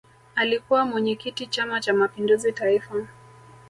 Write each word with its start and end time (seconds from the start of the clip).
alikuwa 0.35 0.85
mwenyekiti 0.85 1.47
chama 1.47 1.79
cha 1.81 1.93
mapinduzi 1.93 2.51
taifa 2.51 2.95